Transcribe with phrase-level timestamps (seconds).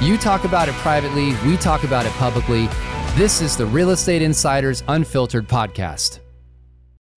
[0.00, 2.68] You talk about it privately, we talk about it publicly.
[3.16, 6.20] This is the Real Estate Insiders Unfiltered Podcast.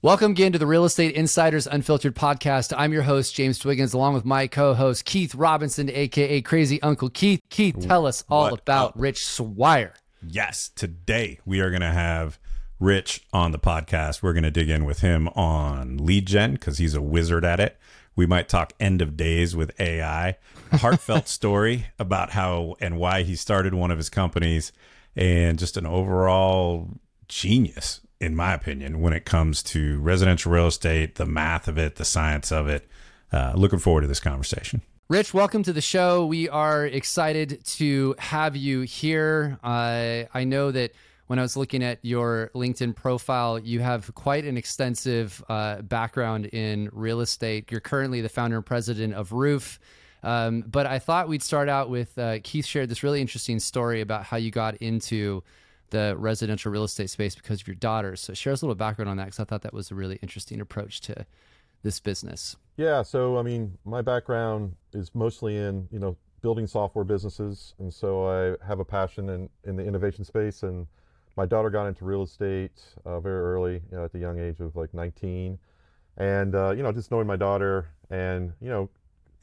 [0.02, 2.74] Welcome again to the Real Estate Insiders Unfiltered Podcast.
[2.76, 7.12] I'm your host, James Dwiggins, along with my co host, Keith Robinson, aka Crazy Uncle
[7.12, 7.40] Keith.
[7.52, 8.94] Keith, tell us all What about up?
[8.96, 9.92] Rich Swier.
[10.28, 12.40] Yes, today we are going to have
[12.80, 14.24] Rich on the podcast.
[14.24, 17.60] We're going to dig in with him on lead gen because he's a wizard at
[17.60, 17.78] it.
[18.16, 20.38] We might talk end of days with AI,
[20.72, 24.72] a heartfelt story about how and why he started one of his companies,
[25.16, 26.90] and just an overall
[27.28, 31.96] genius, in my opinion, when it comes to residential real estate, the math of it,
[31.96, 32.88] the science of it.
[33.32, 34.82] Uh, looking forward to this conversation.
[35.08, 36.26] Rich, welcome to the show.
[36.26, 39.58] We are excited to have you here.
[39.64, 40.92] Uh, I know that
[41.32, 46.48] when I was looking at your LinkedIn profile, you have quite an extensive uh, background
[46.48, 47.72] in real estate.
[47.72, 49.80] You're currently the founder and president of Roof.
[50.24, 54.02] Um, but I thought we'd start out with uh, Keith shared this really interesting story
[54.02, 55.42] about how you got into
[55.92, 58.18] the residential real estate space because of your daughter.
[58.18, 60.20] So share us a little background on that because I thought that was a really
[60.22, 61.26] interesting approach to
[61.82, 62.58] this business.
[62.76, 67.94] Yeah, so I mean, my background is mostly in you know building software businesses, and
[67.94, 70.64] so I have a passion in in the innovation space.
[70.64, 70.88] And
[71.38, 74.60] my daughter got into real estate uh, very early, you know, at the young age
[74.60, 75.58] of like 19,
[76.18, 78.90] and uh, you know, just knowing my daughter and you know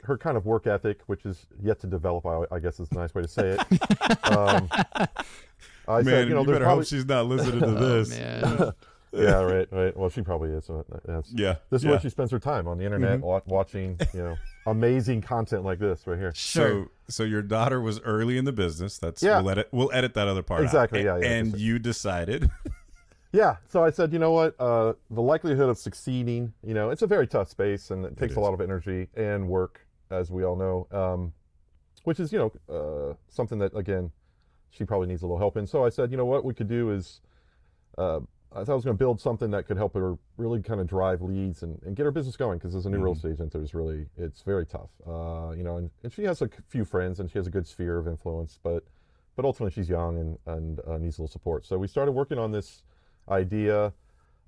[0.03, 2.95] her kind of work ethic, which is yet to develop, I, I guess is a
[2.95, 3.59] nice way to say it.
[4.31, 4.69] um,
[5.87, 7.73] I Man, said, you know, you there's better probably, hope she's not listening to Oh,
[7.99, 8.09] this.
[8.11, 8.71] man.
[9.11, 9.97] yeah, right, right.
[9.97, 10.65] Well, she probably is.
[10.65, 11.55] So that's, Yeah.
[11.69, 11.91] This is yeah.
[11.91, 13.45] where she spends her time on the internet, Mhm.
[13.47, 14.37] watching you know
[14.69, 16.31] amazing content like this right here.
[16.35, 18.97] So, so your daughter was early in the business.
[18.97, 19.41] That's Yeah.
[19.41, 19.67] we'll edit.
[19.71, 20.61] We'll edit that other part.
[20.61, 20.65] out.
[20.65, 22.49] Exactly, yeah, And, yeah, and you decided.
[23.31, 24.55] Yeah, so I said, you know what?
[24.59, 28.35] Uh, the likelihood of succeeding, you know, it's a very tough space, and it takes
[28.35, 30.87] a lot of energy and work, as we all know.
[30.91, 31.33] Um,
[32.05, 32.51] which is, you know,
[33.11, 34.09] uh, something that again,
[34.71, 35.67] she probably needs a little help in.
[35.67, 37.21] So I said, you know what we could do is,
[37.99, 40.81] uh, I thought I was going to build something that could help her really kind
[40.81, 43.33] of drive leads and, and get her business going because as a new real estate
[43.33, 44.89] agent, there's really it's very tough.
[45.07, 47.67] Uh, you know, and, and she has a few friends and she has a good
[47.67, 48.83] sphere of influence, but
[49.35, 51.65] but ultimately she's young and and uh, needs a little support.
[51.65, 52.81] So we started working on this
[53.29, 53.93] idea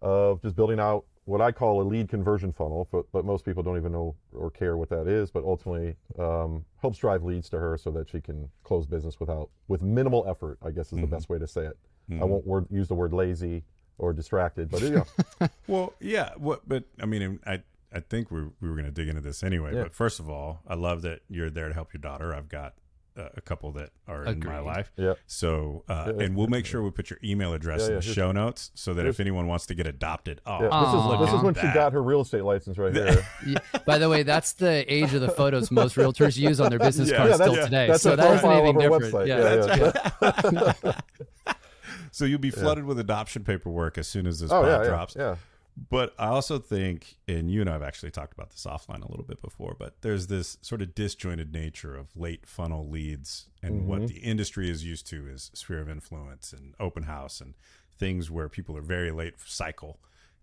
[0.01, 3.61] of just building out what I call a lead conversion funnel, but, but most people
[3.61, 5.29] don't even know or care what that is.
[5.29, 9.51] But ultimately, um, helps drive leads to her so that she can close business without
[9.67, 10.57] with minimal effort.
[10.66, 11.78] I guess is the best way to say it.
[12.19, 13.63] I won't word, use the word lazy
[14.01, 15.47] or distracted, but yeah.
[15.67, 16.31] well, yeah.
[16.38, 16.67] What?
[16.67, 17.62] But I mean, I
[17.94, 19.73] I think we we were going to dig into this anyway.
[19.75, 19.84] Yeah.
[19.84, 22.34] But first of all, I love that you're there to help your daughter.
[22.34, 22.73] I've got
[23.17, 24.90] uh, a couple that are in my life.
[24.95, 25.16] Yeah.
[25.28, 26.23] So, uh, Yeah, yeah.
[26.23, 28.94] and we'll make sure we put your email address Yeah, in the show notes so
[28.94, 30.69] that if anyone wants to get adopted, oh, yeah.
[30.69, 33.28] This is this is when she got her real estate license right here.
[33.45, 36.79] Yeah, By the way, that's the age of the photos most realtors use on their
[36.79, 37.17] business Yeah.
[37.17, 37.88] cards Yeah, still that's- today.
[37.88, 39.28] that's so a that isn't profile anything of our different.
[39.29, 40.53] website.
[40.53, 40.94] Yeah, Yeah,
[41.45, 41.53] yeah,
[42.11, 44.88] so you'll be flooded with adoption paperwork as soon as this Oh pod yeah, yeah,
[44.88, 45.16] drops.
[45.17, 45.35] yeah.
[45.89, 49.09] But I also think, and you and I have actually talked about this offline a
[49.09, 53.88] little bit before, but there's this sort of disjointed nature of late funnel leads and
[53.88, 54.07] what mm-hmm.
[54.07, 57.53] the industry is used to is sphere of influence and open house and
[57.97, 59.99] things where people are very late cycle.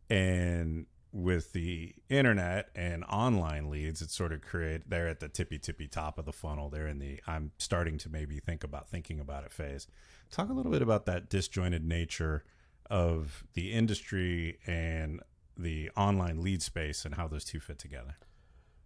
[0.08, 5.58] And with the internet and online leads, it's sort of create they're at the tippy
[5.58, 6.68] tippy top of the funnel.
[6.68, 9.86] They're in the I'm starting to maybe think about thinking about it phase.
[10.30, 12.44] Talk a little bit about that disjointed nature
[12.90, 15.20] of the industry and
[15.56, 18.16] the online lead space and how those two fit together.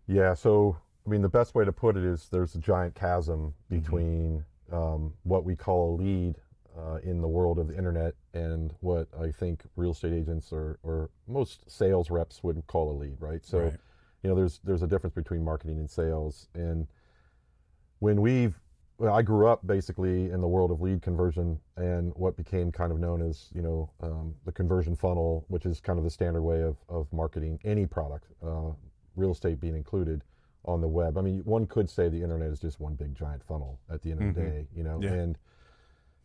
[0.06, 3.54] Yeah, so I mean, the best way to put it is there's a giant chasm
[3.70, 3.80] Mm-hmm.
[3.80, 6.36] between um, what we call a lead
[6.78, 10.78] uh, in the world of the internet and what I think real estate agents or,
[10.82, 13.44] or most sales reps would call a lead, right?
[13.44, 13.76] So, Right.
[14.22, 16.48] you know, there's there's a difference between marketing and sales.
[16.54, 16.86] And
[17.98, 18.58] when we've
[18.98, 22.92] well, I grew up basically in the world of lead conversion and what became kind
[22.92, 26.42] of known as, you know, um, the conversion funnel, which is kind of the standard
[26.42, 28.70] way of, of marketing any product, uh,
[29.16, 30.22] real estate being included
[30.66, 31.18] on the web.
[31.18, 34.12] I mean, one could say the internet is just one big giant funnel at the
[34.12, 35.14] end of the day, you know, Yeah.
[35.14, 35.38] and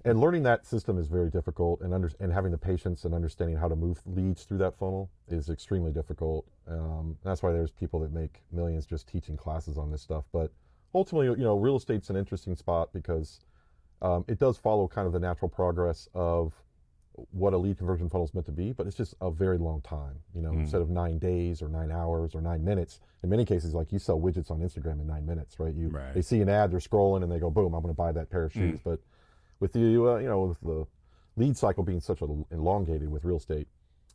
[0.08, 3.58] and learning that system is very difficult, and under, and having the patience and understanding
[3.58, 6.46] how to move leads through that funnel is extremely difficult.
[6.68, 10.24] Um, that's why there's people that make millions just teaching classes on this stuff.
[10.32, 10.52] But
[10.96, 13.42] ultimately, you know, real estate's an interesting spot because
[14.02, 16.54] um, it does follow kind of the natural progress of
[17.32, 19.82] what a lead conversion funnel is meant to be, but it's just a very long
[19.82, 20.16] time.
[20.36, 23.74] You know, instead of nine days or nine hours or nine minutes, in many cases,
[23.74, 25.74] like you sell widgets on Instagram in nine minutes, right?
[25.74, 26.14] You Right.
[26.14, 28.30] they see an ad, they're scrolling, and they go, boom, I'm going to buy that
[28.30, 28.80] pair of shoes.
[28.84, 29.00] But
[29.60, 30.86] with the uh, you know with the
[31.36, 33.68] lead cycle being such a, elongated with real estate,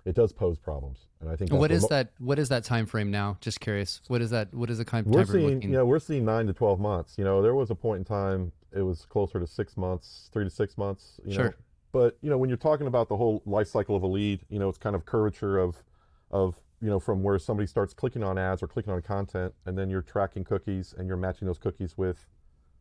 [0.05, 1.07] it does pose problems.
[1.21, 2.13] And I think what is mo- that?
[2.19, 3.39] What is that time frame now?
[3.41, 4.01] Just curious.
[4.09, 4.53] What is that?
[4.53, 5.71] What is the kind We're time frame seeing, looking?
[5.71, 7.17] you know, we're seeing nine to twelve months.
[7.19, 10.45] You know, there was a point in time it was closer to six months, three
[10.45, 11.21] to six months.
[11.25, 11.45] You Sure.
[11.45, 11.53] Know?
[11.93, 14.59] But you know, when you're talking about the whole life cycle of a lead, you
[14.59, 15.83] know, it's kind of curvature of,
[16.31, 19.77] of you know, from where somebody starts clicking on ads or clicking on content, and
[19.77, 22.27] then you're tracking cookies and you're matching those cookies with,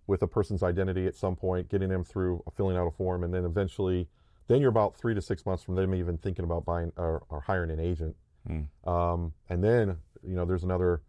[0.07, 3.33] with a person's identity at some point, getting them through filling out a form, and
[3.33, 4.07] then eventually,
[4.48, 7.42] then you're about three to six months from them even thinking about buying or, or
[7.42, 8.15] hiring an agent.
[8.48, 8.89] Hmm.
[8.89, 11.01] Um, and then you know, there's another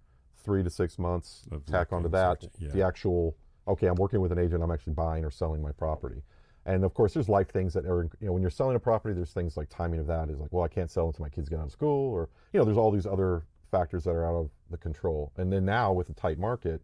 [0.42, 2.70] three to six months Of tack onto that yeah.
[2.70, 3.36] the actual
[3.68, 6.22] okay i'm working with an agent i'm actually buying or selling my property
[6.66, 9.14] and of course there's life things that are you know when you're selling a property
[9.14, 11.48] there's things like timing of that is like well i can't sell until my kids
[11.48, 14.34] get out of school or you know there's all these other factors that are out
[14.34, 16.82] of the control and then now with the tight market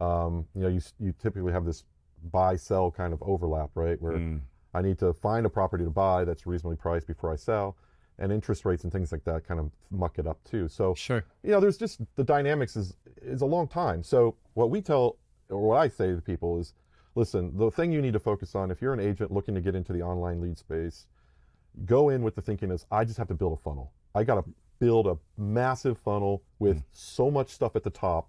[0.00, 1.84] um, you know you, you typically have this
[2.32, 4.40] buy sell kind of overlap right where Mm.
[4.76, 7.76] I need to find a property to buy that's reasonably priced before I sell,
[8.18, 10.66] and interest rates and things like that kind of muck it up too.
[10.68, 11.22] So Sure.
[11.44, 14.02] you know, there's just the dynamics is is a long time.
[14.02, 15.16] So what we tell
[15.48, 16.74] or what I say to people is,
[17.14, 19.74] listen, the thing you need to focus on if you're an agent looking to get
[19.76, 21.06] into the online lead space,
[21.84, 23.92] go in with the thinking is I just have to build a funnel.
[24.14, 24.50] I got to
[24.80, 28.28] build a massive funnel with so much stuff at the top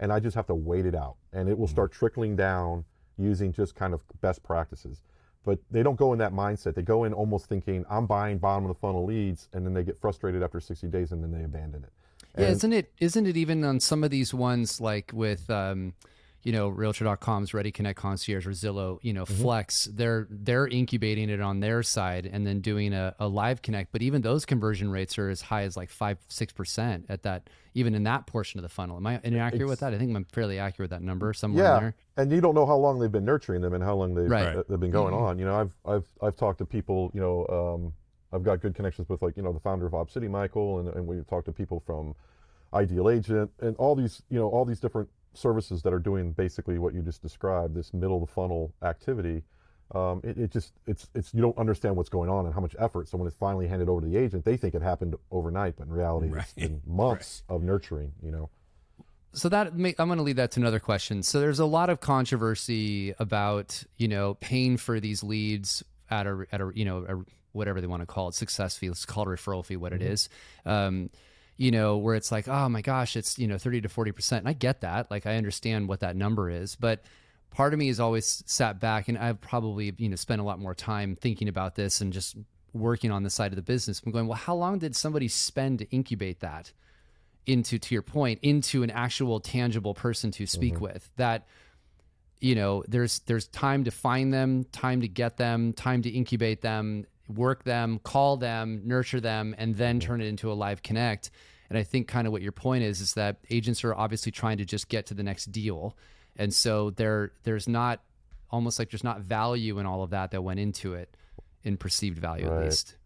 [0.00, 2.84] and I just have to wait it out and it will start trickling down
[3.18, 5.02] using just kind of best practices.
[5.44, 6.74] But they don't go in that mindset.
[6.74, 9.84] They go in almost thinking I'm buying bottom of the funnel leads and then they
[9.84, 11.92] get frustrated after 60 days and then they abandon it.
[12.38, 15.94] Yeah, isn't it isn't it even on some of these ones like with um
[16.42, 19.42] you know realtor.com's ready connect concierge or zillow you know Mm-hmm.
[19.42, 23.92] flex they're they're incubating it on their side and then doing a, a live connect
[23.92, 27.50] but even those conversion rates are as high as like five six percent at that
[27.74, 30.24] even in that portion of the funnel am i inaccurate with that i think i'm
[30.24, 32.98] fairly accurate with that number somewhere in yeah, there and you don't know how long
[32.98, 34.56] they've been nurturing them and how long they've, Right.
[34.56, 35.38] uh, they've been going on.
[35.38, 37.10] You know, I've I've I've talked to people.
[37.14, 37.92] You know, um,
[38.32, 41.06] I've got good connections with like you know the founder of OpCity, Michael, and and
[41.06, 42.14] we've talked to people from
[42.74, 46.78] Ideal Agent and all these you know all these different services that are doing basically
[46.78, 49.42] what you just described, this middle of the funnel activity.
[49.94, 52.76] Um, it, it just it's it's you don't understand what's going on and how much
[52.78, 53.08] effort.
[53.08, 55.88] So when it's finally handed over to the agent, they think it happened overnight, but
[55.88, 56.54] in reality, it's Right.
[56.56, 58.12] been months of nurturing.
[58.22, 58.50] You know.
[59.32, 61.22] so that ma- I'm going to lead that to another question.
[61.24, 66.46] So there's a lot of controversy about you know paying for these leads at a
[66.52, 68.88] at a you know a, whatever they want to call it success fee.
[68.88, 69.76] Let's call it referral fee.
[69.76, 70.28] What it is.
[70.64, 71.10] Um,
[71.60, 74.40] you know where it's like oh my gosh it's you know 30 to 40 percent.
[74.40, 77.02] And i get that like i understand what that number is but
[77.50, 80.58] part of me has always sat back and i've probably you know spent a lot
[80.58, 82.36] more time thinking about this and just
[82.72, 84.02] working on the side of the business.
[84.04, 86.72] I'm going well how long did somebody spend to incubate that
[87.46, 90.84] into to your point into an actual tangible person to speak mm-hmm.
[90.84, 91.10] with?
[91.16, 91.46] That
[92.40, 96.62] you know there's there's time to find them time to get them time to incubate
[96.62, 101.30] them work them call them nurture them and then turn it into a live connect.
[101.68, 104.58] And i think kind of what your point is is that agents are obviously trying
[104.58, 105.96] to just get to the next deal.
[106.36, 108.00] And so there there's not
[108.50, 111.16] almost like there's not value in all of that that went into it
[111.62, 112.96] in perceived value at least.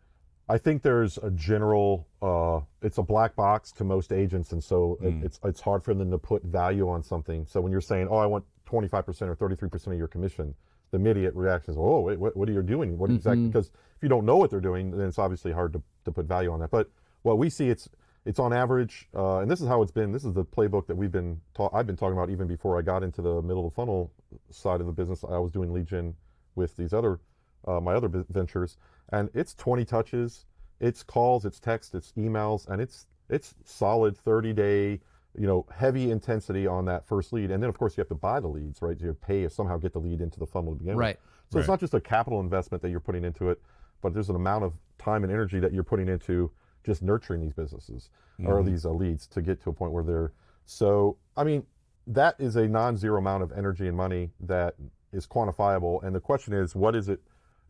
[0.49, 2.07] I think there's a general.
[2.21, 5.95] Uh, it's a black box to most agents, and so it, it's it's hard for
[5.95, 7.47] them to put value on something.
[7.47, 10.55] So when you're saying, "Oh, I want 25% or 33% of your commission,"
[10.95, 12.97] the immediate reaction is, "Oh, wait, what, what are you doing?
[12.97, 15.83] What exactly?" Because if you don't know what they're doing, then it's obviously hard to,
[16.05, 16.71] to put value on that.
[16.71, 16.89] But
[17.23, 17.89] what we see, it's
[18.25, 20.13] it's on average, uh, and this is how it's been.
[20.13, 22.83] This is the playbook that we've been ta- I've been talking about even before I
[22.83, 24.13] got into the middle of the funnel
[24.51, 25.25] side of the business.
[25.25, 26.15] I was doing lead gen
[26.55, 27.19] with these other
[27.67, 28.77] uh, my other ventures,
[29.11, 30.47] and it's 20 touches,
[30.81, 35.01] it's calls, it's text, it's emails, and it's it's solid 30 day,
[35.37, 38.15] you know, heavy intensity on that first lead, and then of course you have to
[38.15, 38.99] buy the leads, right?
[39.01, 41.17] You pay to somehow get the lead into the funnel to begin Right.
[41.17, 41.53] with.
[41.53, 43.61] So it's not just a capital investment that you're putting into it,
[44.01, 46.51] but there's an amount of time and energy that you're putting into
[46.85, 48.11] just nurturing these businesses
[48.45, 50.33] or these uh, leads to get to a point where they're.
[50.67, 51.65] So I mean,
[52.07, 54.75] that is a non-zero amount of energy and money that
[55.13, 56.03] is quantifiable.
[56.03, 57.21] And the question is, what is it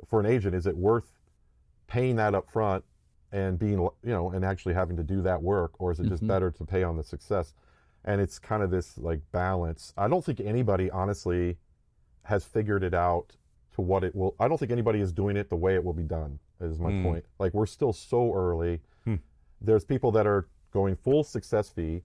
[0.08, 0.54] for an agent?
[0.54, 1.10] Is it worth
[1.86, 2.84] paying that up front
[3.34, 6.22] and being, you know, and actually having to do that work, or is it just
[6.22, 6.28] mm-hmm.
[6.28, 7.52] better to pay on the success?
[8.04, 9.92] And it's kind of this like balance.
[9.98, 11.56] I don't think anybody honestly
[12.22, 13.32] has figured it out
[13.74, 14.36] to what it will.
[14.38, 16.38] I don't think anybody is doing it the way it will be done.
[16.60, 17.02] Is my mm.
[17.02, 17.24] point.
[17.40, 18.80] Like we're still so early.
[19.04, 19.16] Hmm.
[19.60, 22.02] There's people that are going full success fee,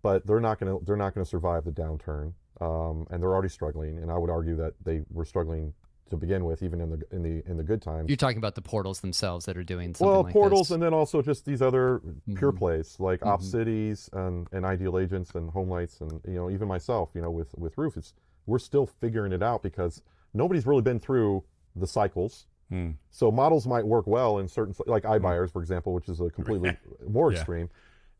[0.00, 3.32] but they're not going to they're not going to survive the downturn, um, and they're
[3.32, 3.98] already struggling.
[3.98, 5.74] And I would argue that they were struggling
[6.12, 8.08] to begin with, even in the in the in the good times.
[8.08, 10.74] you're talking about the portals themselves that are doing something well, like portals, this.
[10.74, 12.00] and then also just these other
[12.36, 12.58] pure Mhm.
[12.58, 13.44] plays like Op Mhm.
[13.44, 17.30] Cities and, and Ideal Agents and Home Lights, and you know even myself, you know
[17.30, 18.12] with with Roof, it's
[18.46, 20.02] we're still figuring it out because
[20.34, 21.42] nobody's really been through
[21.74, 22.46] the cycles.
[22.68, 22.90] Hmm.
[23.10, 26.76] So models might work well in certain, like iBuyers, for example, which is a completely
[27.08, 27.38] more Yeah.
[27.38, 27.70] extreme.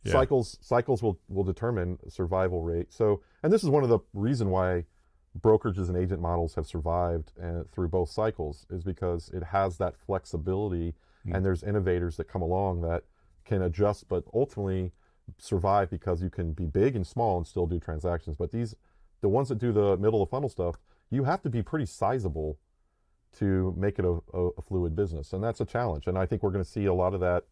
[0.04, 0.12] Yeah.
[0.12, 2.92] Cycles cycles will will determine survival rate.
[2.92, 4.84] So, and this is one of the reason why
[5.40, 9.96] brokerages and agent models have survived uh, through both cycles is because it has that
[9.96, 11.36] flexibility Mm.
[11.36, 13.04] and there's innovators that come along that
[13.44, 14.90] can adjust but ultimately
[15.38, 18.36] survive because you can be big and small and still do transactions.
[18.36, 18.74] But these
[19.20, 20.76] the ones that do the middle of funnel stuff
[21.10, 22.58] you have to be pretty sizable
[23.38, 26.08] to make it a, a, a fluid business and that's a challenge.
[26.08, 27.44] And i think we're going to see a lot of that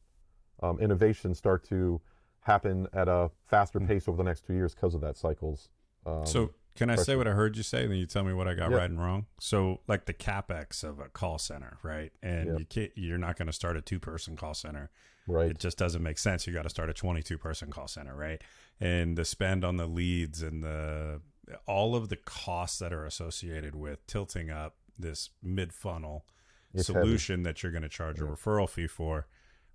[0.63, 2.01] um, innovation start to
[2.41, 5.69] happen at a faster pace over the next two years because of that cycles
[6.07, 8.33] um, So can I say what I heard you say, and then you tell me
[8.33, 8.79] what I got Yeah.
[8.79, 9.27] right and wrong?
[9.39, 12.13] So, like the capex of a call center, right?
[12.23, 14.91] And you can't, you're not going to start a two-person call center.
[15.27, 16.47] right It just doesn't make sense.
[16.47, 18.43] You got to start a 22-person call center, right?
[18.81, 21.21] And the spend on the leads and the
[21.67, 26.25] all of the costs that are associated with tilting up this mid-funnel
[26.73, 29.27] It's solution that you're going to charge a referral fee for.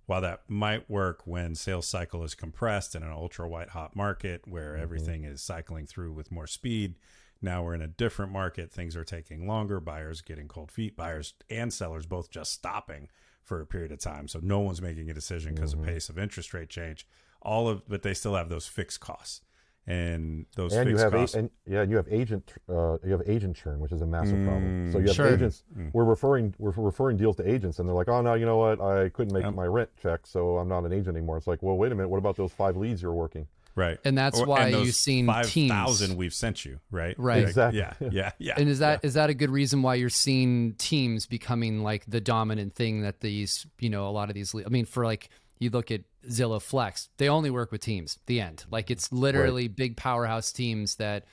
[0.06, 4.42] While that might work when sales cycle is compressed in an ultra white hot market
[4.46, 4.82] where Mm-hmm.
[4.82, 6.94] everything is cycling through with more speed,
[7.42, 8.70] now we're in a different market.
[8.72, 9.80] Things are taking longer.
[9.80, 10.96] Buyers getting cold feet.
[10.96, 13.08] Buyers and sellers both just stopping
[13.42, 14.26] for a period of time.
[14.28, 15.82] So no one's making a decision because Mm-hmm.
[15.82, 17.06] of pace of interest rate change.
[17.42, 19.40] All of, but they still have those fixed costs,
[19.86, 21.34] and those and you fixed have a, costs.
[21.36, 24.42] and yeah, and you have agent uh, you have agent churn, which is a massive
[24.44, 24.90] problem.
[24.92, 25.32] So you have Sure.
[25.32, 25.62] agents.
[25.92, 28.80] We're referring we're referring deals to agents, and they're like, oh no, you know what?
[28.80, 29.54] I couldn't make Yep.
[29.54, 31.36] my rent check, so I'm not an agent anymore.
[31.36, 32.08] It's like, well, wait a minute.
[32.08, 33.46] What about those five leads you're working?
[33.76, 35.70] right, And that's Or- why those you've seen five teams.
[35.70, 37.14] thousand we've sent you, right?
[37.18, 37.40] Right.
[37.40, 37.78] Like, Exactly.
[37.80, 38.54] Yeah, yeah, yeah.
[38.56, 42.20] And is that is that a good reason why you're seeing teams becoming like the
[42.22, 45.28] dominant thing that these, you know, a lot of these I mean for like
[45.58, 48.18] you look at Zillow Flex, they only work with teams.
[48.26, 48.64] The end.
[48.70, 51.24] Like it's literally big powerhouse teams that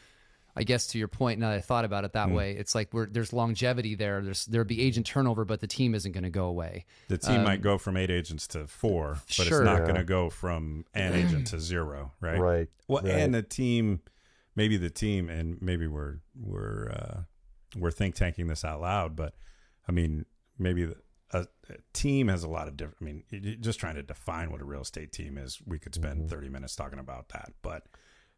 [0.55, 2.35] I guess to your point, now that I thought about it that Hmm.
[2.35, 4.21] way, it's like we're, there's longevity there.
[4.21, 6.85] There's there'd be agent turnover, but the team isn't going to go away.
[7.07, 9.47] The team might go from eight agents to four, but Um, Sure.
[9.61, 9.85] it's not Yeah.
[9.85, 12.39] going to go from an agent to zero, right?
[12.39, 12.69] Right.
[12.87, 13.13] Well, right.
[13.15, 14.01] and the team,
[14.55, 17.21] maybe the team, and maybe we're we're uh,
[17.75, 19.33] we're think tanking this out loud, but
[19.87, 20.25] I mean,
[20.59, 20.97] maybe the,
[21.33, 22.97] a, a team has a lot of different.
[23.31, 26.19] I mean, just trying to define what a real estate team is, we could spend
[26.19, 26.27] Mm-hmm.
[26.27, 27.87] thirty minutes talking about that, but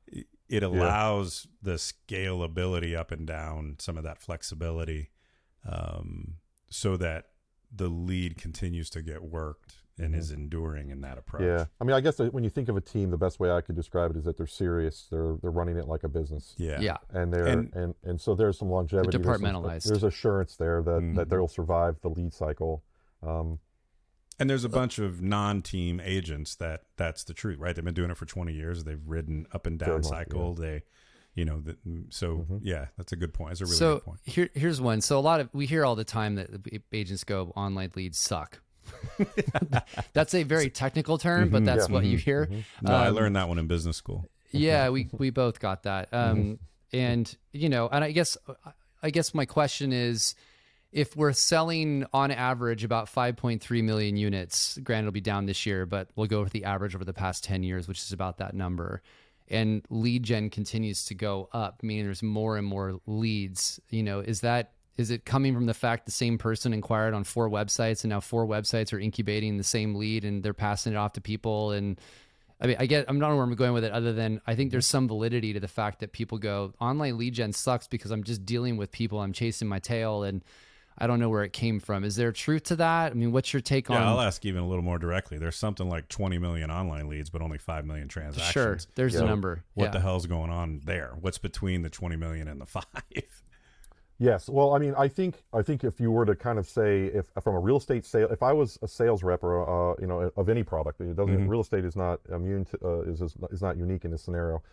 [0.07, 5.09] it- it allows the scalability up and down, some of that flexibility,
[5.67, 6.35] um,
[6.69, 7.29] so that
[7.75, 11.41] the lead continues to get worked and is enduring in that approach.
[11.43, 11.57] Mm-hmm.
[11.59, 13.49] Yeah, I mean, I guess that when you think of a team, the best way
[13.51, 15.07] I could describe it is that they're serious.
[15.09, 16.53] They're they're running it like a business.
[16.57, 16.79] Yeah.
[16.81, 16.97] Yeah.
[17.11, 19.17] and they're And- and, and so there's some longevity.
[19.17, 19.87] there's some- departmentalized.
[19.87, 21.15] There's, assurance there that Mhm.
[21.15, 22.83] that they'll survive the lead cycle.
[23.23, 23.59] Um,
[24.37, 27.73] And there's a bunch of non-team agents that that's the truth, right?
[27.73, 28.83] They've been doing it for 20 years.
[28.83, 30.53] They've ridden up and down much, cycle.
[30.53, 30.83] They,
[31.35, 31.77] you know, the,
[32.09, 32.59] so Mhm.
[32.61, 33.51] yeah, that's a good point.
[33.51, 34.19] That's a really so good point.
[34.25, 34.99] here here's one.
[34.99, 36.49] So a lot of we hear all the time that
[36.91, 38.59] agents go online leads suck.
[40.13, 41.93] that's a very technical term, but that's Yeah.
[41.93, 42.49] what you hear.
[42.81, 44.25] No, I Um, learned that one in business school.
[44.51, 46.59] yeah we we both got that um
[46.93, 48.37] and you know and i guess
[49.03, 50.33] i guess my question is
[50.93, 55.85] if we're selling on average about 5.3 million units granted it'll be down this year
[55.85, 58.53] but we'll go with the average over the past 10 years which is about that
[58.53, 59.01] number
[59.49, 64.19] and lead gen continues to go up meaning there's more and more leads you know
[64.21, 68.03] is that is it coming from the fact the same person inquired on four websites
[68.03, 71.21] and now four websites are incubating the same lead and they're passing it off to
[71.21, 71.99] people and
[72.61, 74.55] I mean, I get, I'm not know where I'm going with it other than I
[74.55, 78.11] think there's some validity to the fact that people go, online lead gen sucks because
[78.11, 79.19] I'm just dealing with people.
[79.19, 80.41] I'm chasing my tail and
[80.97, 82.05] I don't know where it came from.
[82.05, 83.11] Is there truth to that?
[83.11, 83.97] I mean, what's your take on?
[83.97, 84.07] Yeah, on?
[84.13, 85.37] I'll ask even a little more directly.
[85.37, 88.51] There's something like 20 million online leads, but only 5 million transactions.
[88.53, 89.25] sure, there's the Yeah.
[89.29, 89.65] number.
[89.73, 89.91] What yeah.
[89.91, 91.11] the hell's going on there?
[91.19, 92.85] What's between the 20 million and the 5?
[94.17, 94.47] Yes.
[94.47, 97.25] Well, I mean, I think I think if you were to kind of say if
[97.43, 100.31] from a real estate sale, if I was a sales rep or uh, you know
[100.37, 101.49] of any product, it doesn't Mhm.
[101.49, 104.63] real estate is not immune to uh, is is not unique in this scenario,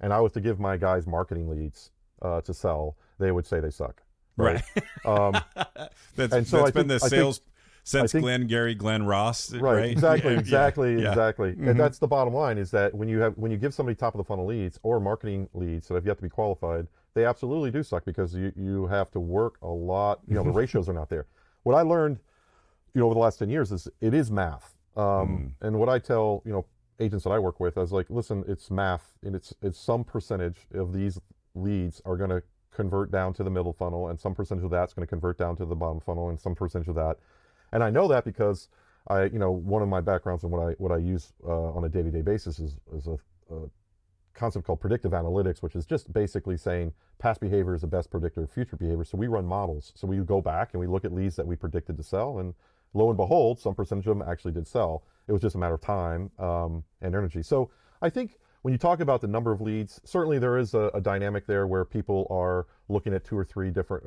[0.00, 1.90] and I was to give my guys marketing leads
[2.22, 4.02] uh, to sell, they would say they suck.
[4.36, 4.62] Right.
[5.04, 5.32] um,
[6.16, 7.40] that's And so that's I been think- the I think- sales
[7.84, 9.62] since think- Glengarry Glen Ross, right?
[9.62, 9.84] right.
[9.92, 10.32] Exactly.
[10.34, 11.02] Yeah, exactly.
[11.02, 11.08] yeah.
[11.10, 11.52] Exactly.
[11.54, 11.70] Mhm.
[11.70, 14.14] And that's the bottom line is that when you have when you give somebody top
[14.14, 16.86] of the funnel leads or marketing leads that have yet to be qualified,
[17.18, 20.20] they absolutely do suck because you you have to work a lot.
[20.28, 21.26] You know, the ratios are not there.
[21.64, 22.20] What I learned,
[22.94, 24.76] you know, over the last ten years is it is math.
[24.96, 26.66] Um, And what I tell you know
[27.00, 30.04] agents that I work with, I was like, listen, it's math, and it's it's some
[30.04, 31.20] percentage of these
[31.54, 34.94] leads are going to convert down to the middle funnel, and some percentage of that's
[34.94, 37.18] going to convert down to the bottom funnel, and some percentage of that
[37.72, 38.68] and I know that because
[39.08, 41.84] I, you know, one of my backgrounds and what I what I use uh, on
[41.84, 43.18] a day to day basis is is a,
[43.54, 43.68] a
[44.34, 48.42] concept called predictive analytics, which is just basically saying past behavior is the best predictor
[48.42, 49.04] of future behavior.
[49.04, 49.92] So we run models.
[49.96, 52.54] So we go back and we look at leads that we predicted to sell, and
[52.94, 55.02] lo and behold, some percentage of them actually did sell.
[55.26, 57.42] It was just a matter of time um, and energy.
[57.42, 57.70] So
[58.00, 61.00] I think when you talk about the number of leads, certainly there is a, a
[61.00, 64.04] dynamic there where people are looking at two or three different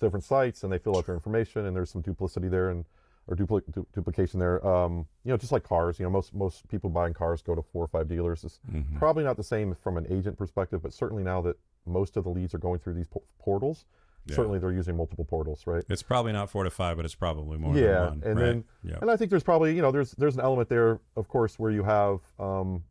[0.00, 2.86] different sites and they fill out their information and there's some duplicity there and
[3.30, 4.64] or dupli- du- duplication there.
[4.66, 7.62] Um, you know, just like cars, you know, most most people buying cars go to
[7.62, 8.44] four or five dealers.
[8.44, 8.98] It's Mhm.
[8.98, 11.56] probably not the same from an agent perspective, but certainly now that
[11.86, 13.86] most of the leads are going through these po- portals,
[14.26, 14.34] Yeah.
[14.36, 15.84] certainly they're using multiple portals, right?
[15.88, 18.22] It's probably not four to five, but it's probably more Yeah, than one.
[18.24, 18.44] and right?
[18.46, 18.98] then- yeah.
[19.00, 21.70] And I think there's probably you know there's there's an element there, of course, where
[21.70, 22.82] you have um,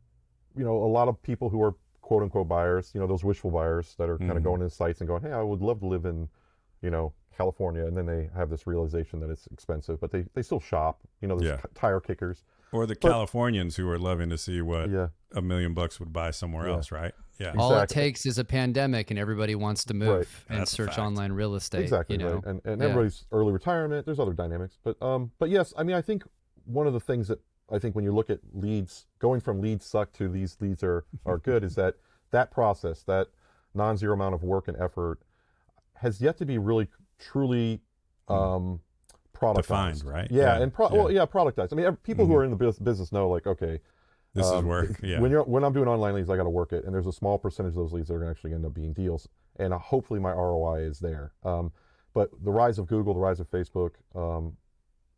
[0.56, 3.52] you know a lot of people who are quote unquote buyers, you know those wishful
[3.52, 4.38] buyers that are kind Mhm.
[4.38, 6.28] of going into sites and going, hey, I would love to live in,
[6.82, 10.42] you know, California, and then they have this realization that it's expensive, but they they
[10.42, 11.56] still shop, you know, those Yeah.
[11.56, 12.44] t- tire kickers,
[12.74, 16.12] or the but- Californians who are loving to see what yeah, a million bucks would
[16.12, 16.74] buy somewhere Yeah.
[16.76, 17.14] else, right?
[17.40, 17.54] Yeah.
[17.58, 21.32] All it takes is a pandemic, and everybody wants to move and That's search online
[21.32, 21.84] real estate.
[21.84, 22.36] exactly you know?
[22.36, 22.88] right, and and Yeah.
[22.90, 24.06] everybody's early retirement.
[24.06, 26.24] There's other dynamics, but um, but yes, I mean, I think
[26.66, 27.40] one of the things that
[27.72, 31.06] I think when you look at leads, going from leads suck to these leads are
[31.26, 31.96] are good, is that
[32.32, 33.28] that process, that
[33.74, 35.20] non-zero amount of work and effort,
[35.94, 37.82] has yet to be really truly
[38.28, 38.80] um,
[39.34, 39.56] productized.
[39.56, 40.28] Defined, right?
[40.32, 40.96] Yeah, Yeah, and pro- yeah.
[40.98, 41.70] well, yeah, productized.
[41.72, 42.38] I mean, people who Mhm.
[42.38, 43.80] are in the business know, like, okay,
[44.34, 45.00] This is um, work.
[45.04, 45.20] Yeah.
[45.20, 47.12] when you're when I'm doing online leads, I got to work it, and there's a
[47.12, 49.74] small percentage of those leads that are going to actually end up being deals, and
[49.74, 51.34] uh, hopefully my ROI is there.
[51.44, 51.72] Um,
[52.14, 54.56] but the rise of Google, the rise of Facebook, um,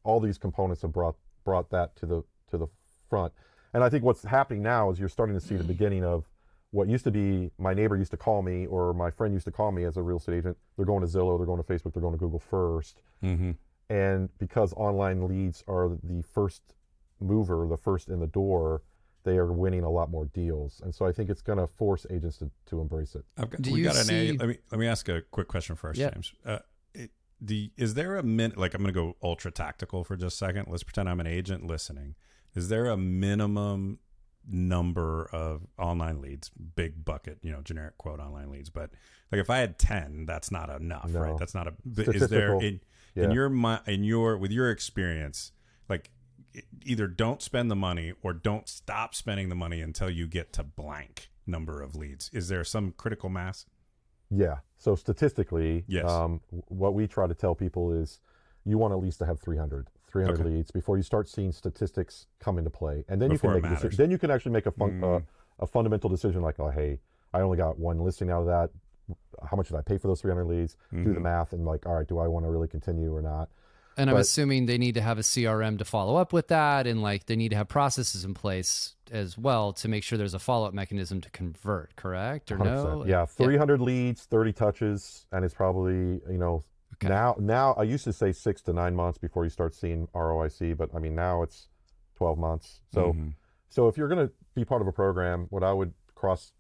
[0.04, 2.68] all these components have brought brought that to the to the
[3.10, 3.34] front.
[3.74, 6.30] And I think what's happening now is you're starting to see the beginning of
[6.72, 9.52] what used to be my neighbor used to call me or my friend used to
[9.52, 10.58] call me as a real estate agent.
[10.78, 13.52] They're going to Zillow, they're going to Facebook, they're going to Google first mm-hmm.
[13.90, 16.62] and because online leads are the first
[17.20, 18.82] mover, the first in the door,
[19.24, 22.08] they are winning a lot more deals, and so I think it's going to force
[22.10, 23.24] agents to, to embrace it.
[23.38, 24.34] I've got, Do we you got an see- A.
[24.34, 26.10] Let me let me ask a quick question first, Yeah.
[26.10, 26.34] James.
[26.44, 26.60] Uh,
[26.96, 30.34] it, the is there a min like I'm going to go ultra tactical for just
[30.34, 30.66] a second.
[30.70, 32.16] Let's pretend I'm an agent listening.
[32.56, 34.00] Is there a minimum
[34.50, 38.70] number of online leads, big bucket, you know, generic quote online leads?
[38.70, 38.92] But
[39.32, 41.20] like if I had ten, that's not enough, No.
[41.22, 41.38] right?
[41.38, 41.74] That's not a.
[42.12, 42.80] Is there in,
[43.16, 43.26] yeah.
[43.26, 45.52] in your in your with your experience,
[45.90, 46.12] like
[46.84, 50.64] either don't spend the money or don't stop spending the money until you get to
[50.64, 52.30] blank number of leads.
[52.34, 53.66] Is there some critical mass?
[54.30, 54.58] Yeah.
[54.78, 56.10] So statistically, Yes.
[56.10, 58.20] um, what we try to tell people is
[58.66, 60.50] you want at least to have 300, 300 Okay.
[60.50, 63.72] leads before you start seeing statistics come into play, and then Before you can make
[63.72, 63.98] a decision.
[63.98, 65.18] Then you can actually make a fun, Mm.
[65.18, 65.22] uh,
[65.60, 67.00] a fundamental decision like, oh, hey,
[67.34, 68.70] I only got one listing out of that.
[69.50, 70.76] How much did I pay for those 300 leads?
[70.92, 71.24] Do the Mhm.
[71.24, 73.50] math and like, all right, do I want to really continue or not?
[73.98, 77.02] And I'm assuming they need to have a CRM to follow up with that, and
[77.02, 80.40] like they need to have processes in place as well to make sure there's a
[80.40, 81.96] follow up mechanism to convert.
[81.98, 83.00] Correct or 100%.
[83.00, 83.06] no?
[83.06, 86.64] Yeah, 300 leads, 30 touches, and it's probably you know
[87.04, 87.10] Okay.
[87.14, 90.78] now now I used to say six to nine months before you start seeing ROIC,
[90.78, 91.68] but I mean now it's
[92.16, 92.82] 12 months.
[92.94, 93.34] So Mhm.
[93.70, 96.54] so if you're going to be part of a program, what I would cross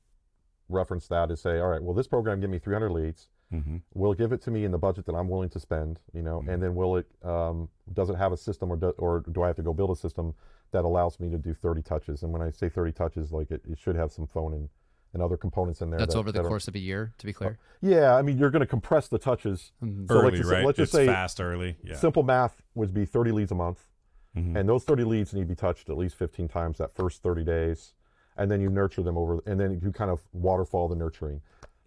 [0.70, 3.30] reference that is say, all right, well this program give me 300 leads.
[3.54, 3.82] Mhm.
[3.94, 6.00] Will it give it to me in the budget that I'm willing to spend?
[6.14, 6.50] You know, Mm-hmm.
[6.50, 9.48] and then will it um, does it have a system or do, or do I
[9.48, 10.34] have to go build a system
[10.72, 12.24] that allows me to do 30 touches?
[12.24, 14.70] And when I say 30 touches, like it, it should have some phone and,
[15.14, 16.00] and other components in there.
[16.00, 17.58] That's that- over the that are- course of a year, to be clear.
[17.82, 19.72] yeah, I mean, you're going to compress the touches.
[19.84, 20.08] Mhm.
[20.08, 20.66] So let's early, just say- right?
[20.66, 21.78] let's just it's say fast early.
[21.84, 21.96] Yeah.
[21.96, 23.88] Simple math would be 30 leads a month,
[24.36, 24.56] Mhm.
[24.58, 27.44] and those 30 leads need to be touched at least 15 times that first 30
[27.44, 27.94] days,
[28.38, 31.42] and then you nurture them over, and then you kind of waterfall the nurturing.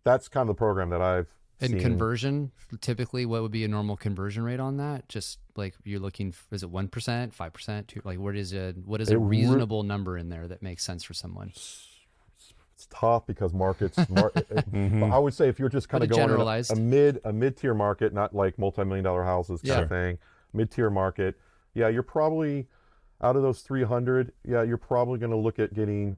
[0.05, 1.29] That's kind of the program that I've
[1.61, 1.81] And seen.
[1.81, 5.09] conversion, typically, what would be a normal conversion rate on that?
[5.09, 7.95] Just like you're looking, f- is it one percent, five percent?
[8.05, 10.85] Like, what is a what is It a re- reasonable number in there that makes
[10.85, 11.53] sense for someone?
[12.85, 13.97] It's tough because markets.
[14.11, 15.13] Mar- Mhm.
[15.13, 17.75] I would say if you're just kind of going a, a mid a mid tier
[17.75, 19.81] market, not like multi million dollar houses kind Yeah.
[19.83, 20.19] of thing,
[20.53, 21.37] mid tier market.
[21.75, 22.69] Yeah, you're probably
[23.23, 24.33] out of those 300.
[24.47, 26.17] Yeah, you're probably going to look at getting,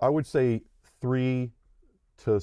[0.00, 0.62] I would say
[1.00, 1.52] three
[2.18, 2.40] to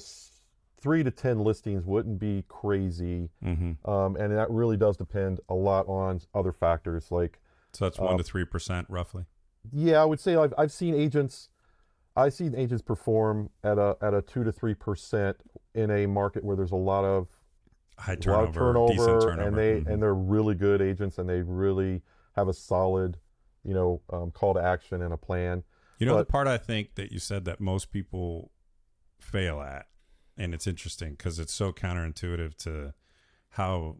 [0.80, 3.76] three to ten listings wouldn't be crazy, Mhm.
[3.88, 7.40] um, and that really does depend a lot on other factors like.
[7.74, 9.24] So that's one Um, to three percent roughly.
[9.70, 11.48] Yeah, I would say I've I've seen agents,
[12.16, 15.36] I've seen agents perform at a at a two to three percent
[15.74, 17.28] in a market where there's a lot of
[17.98, 19.48] High turnover, turnover, decent turnover.
[19.48, 19.92] and they Mhm.
[19.92, 22.02] and they're really good agents and they really
[22.36, 23.18] have a solid,
[23.64, 25.62] you know, um, call to action and a plan.
[25.98, 28.50] You know the part I think that you said that most people
[29.20, 29.86] fail at,
[30.36, 32.92] and it's interesting because it's so counterintuitive to
[33.50, 33.98] how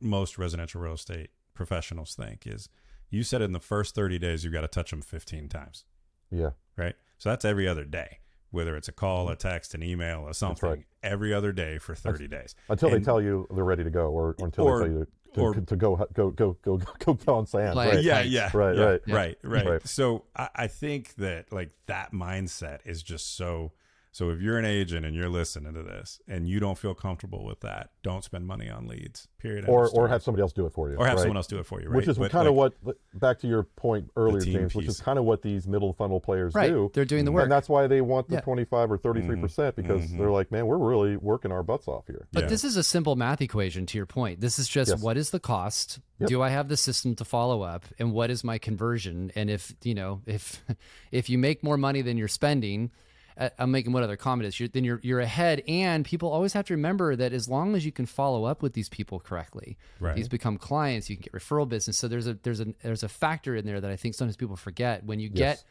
[0.00, 2.68] most residential real estate professionals think is
[3.10, 5.84] you said in the first 30 days you've got to touch them 15 times,
[6.30, 6.96] Yeah, right?
[7.18, 8.18] So that's every other day.
[8.50, 9.48] whether it's a call, a mm-hmm.
[9.48, 10.84] text, an email, or something, right.
[11.02, 12.54] every other day for 30 days.
[12.68, 15.06] until they tell you they're ready to go, or, or until Or- they tell you
[15.34, 17.74] to, or- to, to go go go go go go on sand.
[17.74, 18.04] Like- right.
[18.04, 18.26] yeah, Right.
[18.26, 19.00] yeah, Right, yeah, right.
[19.06, 19.88] right, right, Right.
[19.88, 23.72] So I, I think that like that mindset is just so.
[24.14, 27.44] So if you're an agent and you're listening to this and you don't feel comfortable
[27.44, 29.26] with that, don't spend money on leads.
[29.40, 29.64] Period.
[29.66, 31.22] or or have somebody else do it for you, or have right?
[31.22, 31.96] someone else do it for you, right?
[31.96, 32.74] Which is But, kind of what
[33.12, 36.20] back to your point earlier, team James, which is kind of what these middle funnel
[36.20, 36.70] players Right.
[36.70, 36.92] do.
[36.94, 37.42] They're doing the work.
[37.42, 38.42] And that's why they want the Yeah.
[38.42, 39.42] 25 or 33 mm-hmm.
[39.42, 40.18] percent because mm-hmm.
[40.18, 42.28] they're like, man, we're really working our butts off here.
[42.32, 42.50] But Yeah.
[42.50, 44.40] this is a simple math equation to your point.
[44.40, 45.02] This is just Yes.
[45.02, 45.98] what is the cost?
[46.20, 46.28] Yep.
[46.28, 47.84] Do I have the system to follow up?
[47.98, 49.32] And what is my conversion?
[49.34, 50.64] And if, you know, if
[51.10, 52.92] if you make more money than you're spending,
[53.36, 55.62] Uh, I'm making what other comment is, you're, then you're you're ahead.
[55.66, 58.74] And people always have to remember that as long as you can follow up with
[58.74, 60.14] these people correctly, Right.
[60.14, 61.10] these become clients.
[61.10, 61.98] You can get referral business.
[61.98, 64.56] So there's a there's a there's a factor in there that I think sometimes people
[64.56, 65.04] forget.
[65.04, 65.62] When you Yes.
[65.62, 65.64] get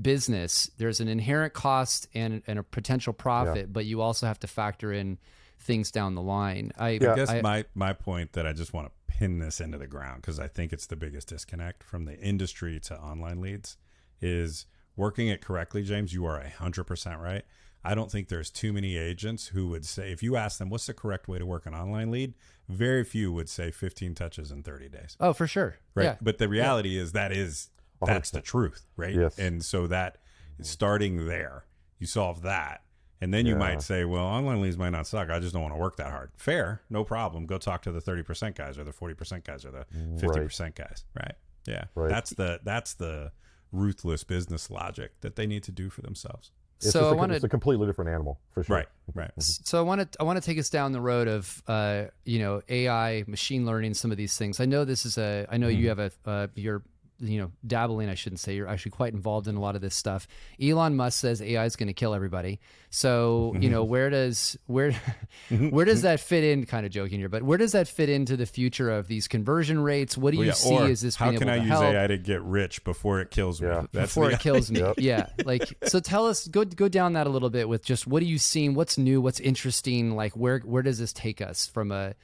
[0.00, 4.46] business, there's an inherent cost and, and a potential profit, but you also have to
[4.46, 5.18] factor in
[5.58, 6.72] things down the line.
[6.78, 7.12] I, Yeah.
[7.12, 9.88] I guess I- my my point that I just want to pin this into the
[9.88, 13.76] ground because I think it's the biggest disconnect from the industry to online leads
[14.20, 14.66] is
[14.98, 16.12] working it correctly, James.
[16.12, 17.44] You are hundred percent right.
[17.84, 20.86] I don't think there's too many agents who would say if you ask them what's
[20.86, 22.34] the correct way to work an online lead,
[22.68, 25.16] very few would say 15 touches in 30 days.
[25.20, 25.76] oh, for sure.
[25.94, 26.04] Right.
[26.04, 26.16] Yeah.
[26.20, 27.70] But the reality is that is
[28.04, 29.14] that's the truth, right?
[29.14, 29.38] Yes.
[29.38, 30.18] And so that
[30.60, 31.64] starting there,
[31.98, 32.82] you solve that.
[33.20, 33.58] And then you Yeah.
[33.58, 35.30] might say, well, online leads might not suck.
[35.30, 36.30] I just don't want to work that hard.
[36.36, 37.46] Fair, no problem.
[37.46, 39.86] Go talk to the 30% guys or the 40% guys or the
[40.20, 41.34] 50% guys, right?
[41.66, 41.84] Yeah.
[41.94, 42.08] Right.
[42.10, 43.32] That's the that's the
[43.72, 46.50] ruthless business logic that they need to do for themselves.
[46.80, 48.76] It's, So just I a, wanted- it's a completely different animal for sure.
[48.76, 48.86] Right.
[49.14, 49.30] Right.
[49.38, 52.38] So I want to I want to take us down the road of uh, you
[52.38, 54.60] know AI, machine learning, some of these things.
[54.60, 56.82] I know this is a I know you have a uh, you're
[57.20, 58.08] you know dabbling.
[58.08, 60.28] I shouldn't say you're actually quite involved in a lot of this stuff.
[60.62, 62.60] Elon Musk says AI is going to kill everybody.
[62.90, 64.92] So you know where does where
[65.70, 66.66] where does that fit in?
[66.66, 69.80] Kind of joking here, but where does that fit into the future of these conversion
[69.80, 70.16] rates?
[70.16, 71.80] What do you Well, yeah, see Is this how being can able I to use
[71.80, 71.94] help?
[71.94, 73.68] AI to get rich before it kills me?
[73.68, 73.86] Yeah.
[73.92, 74.82] That's before it kills me.
[74.98, 75.26] Yeah.
[75.44, 78.26] Like so tell us go go down that a little bit with just what are
[78.26, 82.14] you seeing, what's new, what's interesting, like where where does this take us from a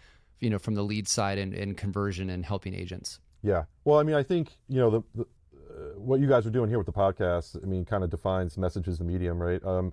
[0.41, 3.19] you know, from the lead side and, and conversion and helping agents?
[3.45, 3.65] Yeah.
[3.85, 6.71] Well, I mean, I think you know the, the uh, what you guys are doing
[6.71, 7.63] here with the podcast.
[7.63, 9.63] I mean, kind of defines messages the medium, right?
[9.65, 9.93] Um,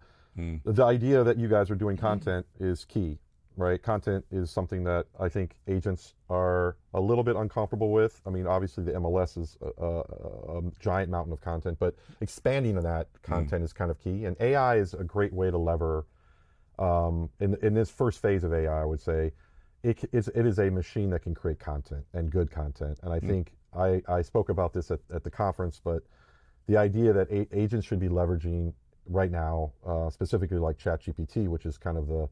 [0.64, 3.20] The idea that you guys are doing content is key,
[3.58, 3.84] right?
[3.84, 8.22] Content is something that I think agents are a little bit uncomfortable with.
[8.26, 12.78] I mean, obviously the MLS is a, a, a giant mountain of content, but expanding
[12.78, 14.24] on that content is kind of key.
[14.24, 16.06] And AI is a great way to lever.
[16.80, 19.34] Um, in in this first phase of AI, I would say
[19.84, 23.00] it c- is it is a machine that can create content and good content.
[23.04, 26.04] And I think I, I spoke about this at, at the conference, but
[26.68, 28.74] the idea that a- agents should be leveraging
[29.08, 32.30] right now, uh, specifically like ChatGPT, which is kind of the,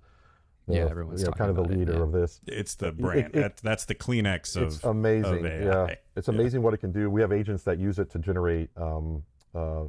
[0.68, 2.04] the Yeah, everyone's you know, talking kind of the about it, leader yeah.
[2.04, 2.42] of this.
[2.46, 3.28] It's the brand.
[3.28, 5.40] it- that, that's the Kleenex of It's amazing.
[5.40, 5.86] of AI.
[5.88, 7.10] Yeah, it's amazing what it can do.
[7.10, 9.24] We have agents that use it to generate um,
[9.56, 9.86] uh,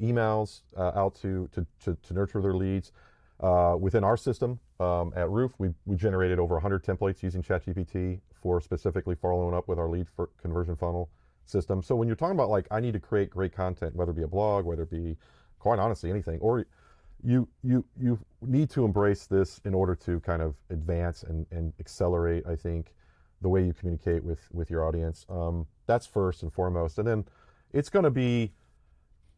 [0.00, 2.92] emails uh, out to, to, to, to nurture their leads.
[3.38, 8.20] Uh, within our system um, at Roof, we, we generated over 100 templates using ChatGPT
[8.42, 11.08] for specifically following up with our lead for conversion funnel
[11.44, 11.82] system.
[11.82, 14.22] So when you're talking about like I need to create great content, whether it be
[14.22, 15.16] a blog, whether it be
[15.58, 16.66] quite honestly anything, or
[17.24, 21.72] you you you need to embrace this in order to kind of advance and, and
[21.80, 22.46] accelerate.
[22.46, 22.92] I think
[23.42, 25.24] the way you communicate with with your audience.
[25.28, 27.24] Um, that's first and foremost, and then
[27.72, 28.52] it's going to be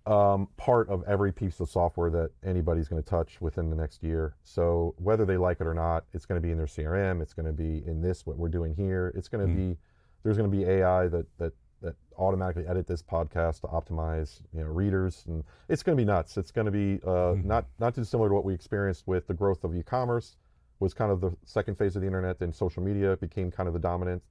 [0.08, 4.02] um, part of every piece of software that anybody's going to touch within the next
[4.02, 4.34] year.
[4.42, 7.20] So whether they like it or not, it's going to be in their CRM.
[7.20, 9.12] It's going to be in this what we're doing here.
[9.14, 9.76] It's going to be
[10.22, 14.62] there's going to be AI that that that automatically edit this podcast to optimize you
[14.62, 16.38] know readers, and it's going to be nuts.
[16.38, 19.34] It's going to be uh, not not too similar to what we experienced with the
[19.34, 20.36] growth of e-commerce.
[20.80, 22.38] Was kind of the second phase of the internet.
[22.38, 24.22] Then social media became kind of the dominant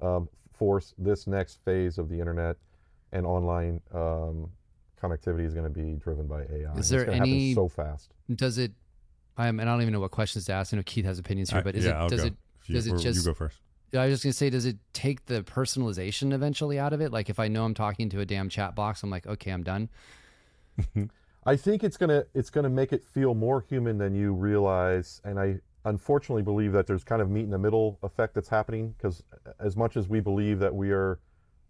[0.00, 0.94] um, force.
[0.98, 2.56] This next phase of the internet
[3.12, 4.50] and online um,
[5.00, 6.72] connectivity is going to be driven by AI.
[6.72, 8.12] Is It's there gonna happen any- so fast?
[8.34, 8.72] Does it
[9.38, 10.72] I'm and I don't even know what questions to ask.
[10.72, 12.26] I know Keith has opinions here, but is yeah, it I'll does go.
[12.28, 13.58] it If you, does it just you go first?
[13.94, 17.12] I was just gonna say, does it take the personalization eventually out of it?
[17.12, 19.62] Like if I know I'm talking to a damn chat box, I'm like, okay, I'm
[19.62, 19.88] done.
[21.46, 25.38] I think it's gonna it's gonna make it feel more human than you realize, and
[25.38, 29.22] I unfortunately believe that there's kind of meet in the middle effect that's happening because
[29.46, 31.20] uh, as much as we believe that we are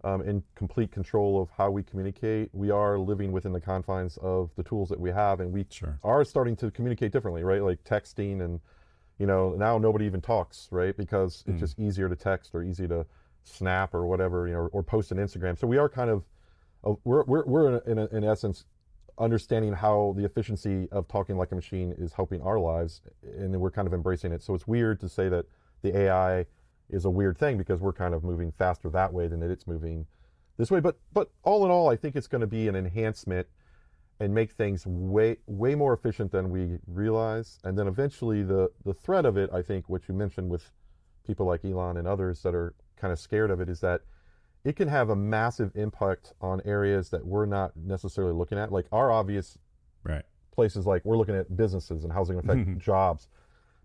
[0.06, 4.50] um, in complete control of how we communicate, we are living within the confines of
[4.54, 5.98] the tools that we have, and we Sure.
[6.04, 7.60] are starting to communicate differently, right?
[7.60, 8.60] Like texting and
[9.18, 10.96] you know now nobody even talks, right?
[10.96, 13.04] Because it's just easier to text or easy to
[13.42, 15.58] snap or whatever, you know, or post on Instagram.
[15.58, 16.24] So we are kind of
[16.84, 18.64] uh, we're we're we're in, in, in essence
[19.18, 23.70] understanding how the efficiency of talking like a machine is helping our lives, and we're
[23.72, 24.40] kind of embracing it.
[24.42, 25.46] So it's weird to say that
[25.82, 26.46] the AI
[26.90, 30.06] is a weird thing because we're kind of moving faster that way than it's moving
[30.56, 30.80] this way.
[30.80, 33.46] But but all in all, I think it's going to be an enhancement
[34.18, 37.58] and make things way way more efficient than we realize.
[37.64, 40.70] And then eventually, the the threat of it, I think, what you mentioned with
[41.26, 44.02] people like Elon and others that are kind of scared of it, is that
[44.64, 48.72] it can have a massive impact on areas that we're not necessarily looking at.
[48.72, 49.58] Like our obvious
[50.02, 50.24] Right.
[50.52, 52.78] places, like we're looking at businesses and how's it going to affect mm-hmm.
[52.78, 53.28] jobs.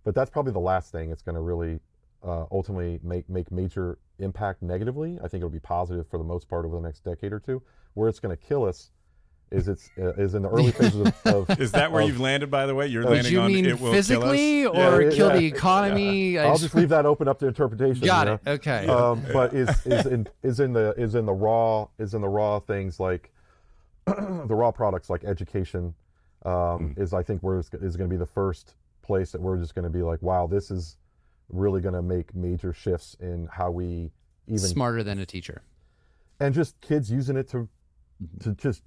[0.03, 1.79] But that's probably the last thing it's going to really
[2.23, 5.17] uh, ultimately make make major impact negatively.
[5.23, 7.61] I think it'll be positive for the most part over the next decade or two.
[7.93, 8.91] Where it's going to kill us
[9.51, 12.19] is it's uh, is in the early phases of, of Is that where of- you've
[12.21, 12.87] landed, by the way?
[12.87, 14.93] You're Did landing you on mean it will physically kill us?
[14.93, 15.37] or Yeah, kill yeah.
[15.37, 16.39] the economy?
[16.39, 18.05] I I'll just leave that open up to interpretation.
[18.05, 18.49] Got you it.
[18.49, 18.87] Okay.
[18.87, 22.29] um, but is is in is in the is in the raw is in the
[22.29, 23.31] raw things like
[24.05, 25.93] the raw products like education
[26.45, 29.57] um, is I think where is is going to be the first place that we're
[29.57, 30.95] just going to be like wow this is
[31.51, 34.11] really going to make major shifts in how we
[34.47, 35.61] even Smarter than a teacher.
[36.39, 37.67] and just kids using it to
[38.41, 38.83] to just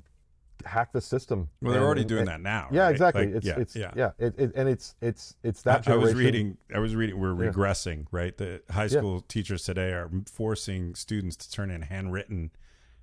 [0.65, 1.49] hack the system.
[1.61, 2.69] Well, they're And- already doing and- that now.
[2.71, 2.91] Yeah, right?
[2.93, 3.27] exactly.
[3.27, 3.91] Like, it's yeah, it's yeah.
[3.97, 6.57] yeah, it, it, and it's it's it's I, that I was reading.
[6.75, 7.19] I was reading.
[7.19, 7.51] We're Yeah.
[7.51, 8.37] regressing, right?
[8.37, 12.51] The high school teachers today are forcing students to turn in handwritten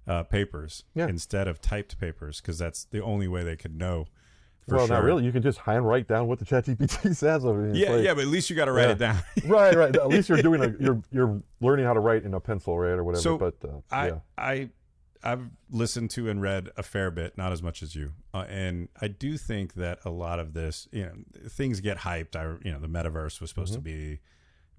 [0.08, 1.08] uh, papers Yeah.
[1.08, 4.08] instead of typed papers because that's the only way they could know.
[4.69, 4.95] For well, sure.
[4.97, 5.24] not really.
[5.26, 7.45] You can just hand write down what the ChatGPT says.
[7.45, 8.91] I mean, Yeah, like- yeah, but at least you got to write Yeah.
[8.91, 9.17] it down.
[9.47, 9.95] right, right.
[9.95, 12.91] At least you're doing a you're you're learning how to write in a pencil, right,
[12.91, 13.21] or whatever.
[13.21, 14.69] So, but uh, I yeah, I
[15.24, 18.88] I've listened to and read a fair bit, not as much as you, uh, and
[19.02, 21.13] I do think that a lot of this, you know,
[21.50, 22.36] things get hyped.
[22.36, 24.19] I you know the metaverse was supposed to be.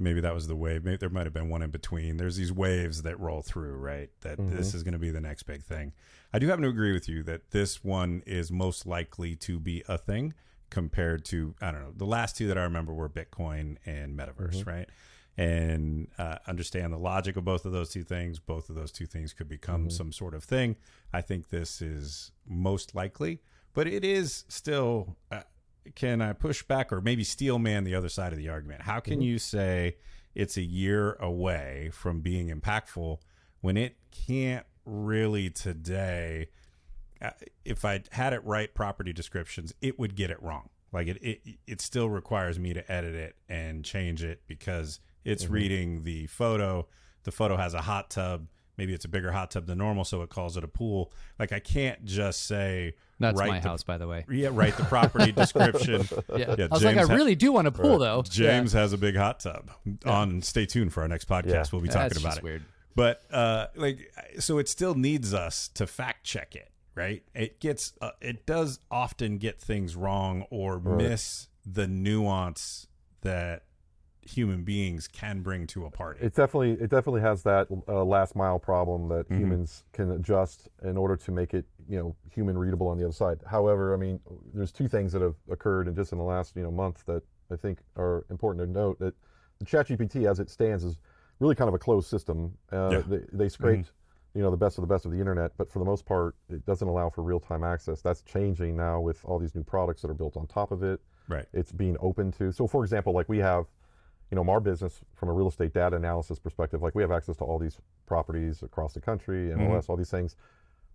[0.02, 0.84] Maybe that was the wave.
[0.84, 2.16] Maybe there might have been one in between.
[2.16, 4.10] There's these waves that roll through, right?
[4.22, 5.92] That this is going to be the next big thing.
[6.32, 9.82] I do happen to agree with you that this one is most likely to be
[9.88, 10.34] a thing
[10.70, 11.92] compared to I don't know.
[11.96, 14.88] The last two that I remember were Bitcoin and metaverse, right?
[15.38, 18.38] and uh, understand the logic of both of those two things.
[18.38, 20.76] Both of those two things could become some sort of thing.
[21.12, 23.40] I think this is most likely,
[23.74, 25.16] but it is still.
[25.30, 25.40] Uh,
[25.94, 28.82] can I push back or maybe steel man the other side of the argument?
[28.82, 29.96] How can you say
[30.34, 33.18] it's a year away from being impactful
[33.60, 36.48] when it can't really today?
[37.20, 37.30] uh,
[37.64, 40.70] if I had it right property descriptions, it would get it wrong.
[40.92, 45.44] Like it, it, it still requires me to edit it and change it because it's
[45.44, 45.52] Mm-hmm.
[45.54, 46.88] reading the photo.
[47.22, 48.48] The photo has a hot tub.
[48.78, 51.12] Maybe it's a bigger hot tub than normal, so it calls it a pool.
[51.38, 54.24] Like I can't just say That's write my the, house, by the way.
[54.30, 56.08] Yeah, write the property description.
[56.34, 56.54] Yeah.
[56.56, 58.22] Yeah, I was like, I ha- really do want a pool, though.
[58.22, 59.70] James has a big hot tub.
[60.06, 61.46] On stay tuned for our next podcast.
[61.46, 61.64] Yeah.
[61.72, 62.44] We'll be talking That's about just it.
[62.44, 62.64] weird.
[62.94, 67.22] But uh, like, so it still needs us to fact check it, right?
[67.34, 72.86] It gets, uh, it does often get things wrong or miss the nuance
[73.22, 73.64] that
[74.22, 76.20] human beings can bring to a party.
[76.24, 79.38] it definitely it definitely has that uh, last mile problem that Mm-hmm.
[79.38, 83.12] humans can adjust in order to make it you know human readable on the other
[83.12, 83.40] side.
[83.46, 84.20] However, I mean,
[84.54, 87.22] there's two things that have occurred in just in the last you know month that
[87.50, 88.98] I think are important to note.
[89.00, 89.14] That
[89.58, 90.98] the ChatGPT, as it stands, is
[91.40, 92.52] really kind of a closed system.
[92.72, 92.98] Uh, Yeah.
[92.98, 93.10] Mm-hmm.
[93.10, 93.92] They, they scraped.
[94.34, 96.36] You know the best of the best of the internet, but for the most part,
[96.48, 98.00] it doesn't allow for real-time access.
[98.00, 101.00] That's changing now with all these new products that are built on top of it.
[101.28, 101.44] right.
[101.52, 102.50] It's being open to.
[102.50, 103.66] So, for example, like we have,
[104.32, 107.36] you know, our business from a real estate data analysis perspective, like we have access
[107.36, 110.36] to all these properties across the country, MLS, all these things.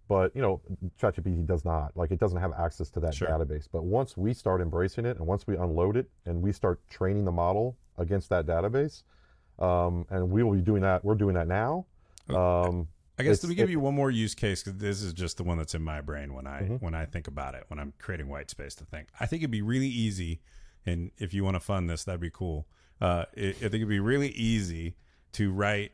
[0.08, 0.60] But you know,
[1.00, 1.95] ChatGPT does not.
[1.95, 3.28] Like, it doesn't have access to that Sure.
[3.28, 3.67] database.
[3.71, 7.26] But once we start embracing it, and once we unload it, and we start training
[7.26, 9.04] the model against that database,
[9.60, 11.06] um, and we will be doing that.
[11.06, 11.86] We're doing that now.
[12.30, 12.88] Um,
[13.19, 15.38] I guess let me give it- you one more use case because this is just
[15.38, 16.76] the one that's in my brain when I Mm-hmm.
[16.78, 19.10] when I think about it when I'm creating white space to think.
[19.19, 20.41] I think it'd be really easy,
[20.88, 22.65] and if you want to fund this, that'd be cool.
[23.01, 24.95] Uh, it, I think it'd be really easy
[25.33, 25.91] to write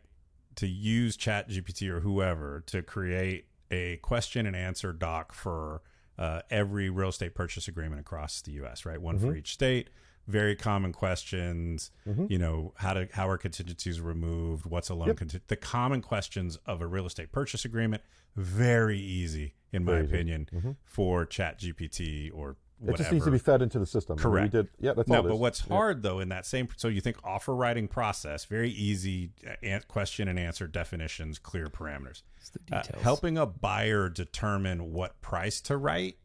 [0.55, 5.81] to use Chat GPT or whoever to create a question and answer doc for
[6.17, 8.85] uh, every real estate purchase agreement across the U.S.
[8.85, 9.27] Right, one Mm-hmm.
[9.29, 9.89] for each state.
[10.27, 11.91] Very common questions.
[12.29, 14.65] You know how to how are contingencies removed?
[14.65, 15.07] What's a loan?
[15.09, 15.17] Yep.
[15.17, 18.03] conti- the common questions of a real estate purchase agreement.
[18.37, 20.05] Very easy, in my easy.
[20.05, 22.97] opinion, for Chat GPT or it whatever.
[23.03, 24.13] just needs to be fed into the system.
[24.13, 24.53] And Correct.
[24.53, 24.67] We did.
[24.79, 25.19] Yeah, that's No, all.
[25.25, 25.39] it but is.
[25.39, 25.73] what's Yeah.
[25.75, 30.27] hard though in that same so you think offer writing process, very easy uh, question
[30.27, 32.23] and answer definitions, clear parameters.
[32.37, 33.03] It's the Uh, details.
[33.03, 36.17] helping a buyer determine what price to write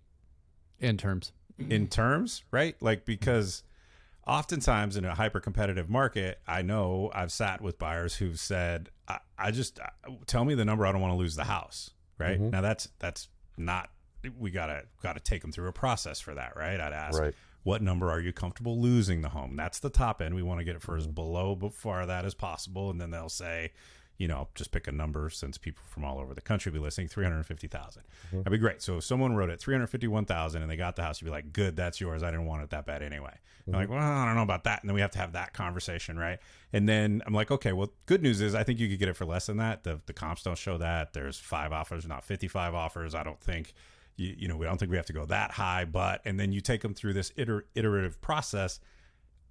[0.81, 1.33] in terms.
[1.59, 2.81] in terms, right?
[2.83, 3.63] Like because
[4.27, 9.19] oftentimes in a hyper competitive market, I know I've sat with buyers who've said, "I,
[9.39, 9.87] I just uh,
[10.27, 10.87] tell me the number.
[10.87, 13.91] I don't want to lose the house." Right now, that's that's not
[14.39, 16.81] we gotta gotta take them through a process for that, right?
[16.81, 17.35] I'd ask, Right.
[17.63, 19.57] what number are you comfortable losing the home?
[19.57, 20.35] That's the top end.
[20.35, 21.13] We want to get it for as mm-hmm.
[21.13, 23.73] below but far that as possible, and then they'll say,
[24.19, 27.07] you know, just pick a number since people from all over the country be listening,
[27.07, 28.39] three hundred fifty mm-hmm.
[28.39, 28.83] That'd be great.
[28.83, 31.27] So if someone wrote it three hundred fifty-one thousand and they got the house, you'd
[31.27, 32.25] be like, good, that's yours.
[32.25, 33.35] I didn't want it that bad anyway.
[33.65, 33.93] They're mm-hmm.
[33.93, 36.19] like, well, I don't know about that, and then we have to have that conversation,
[36.19, 36.41] right?
[36.73, 39.15] And then I'm like, okay, well, good news is I think you could get it
[39.15, 39.85] for less than that.
[39.85, 41.13] The the comps don't show that.
[41.13, 43.15] There's five offers, not fifty-five offers.
[43.15, 43.73] I don't think.
[44.19, 46.53] You, you know, we don't think we have to go that high, but and then
[46.53, 48.81] you take them through this iter- iterative process.